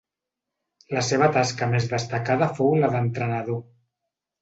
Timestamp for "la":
0.97-1.03, 2.83-2.93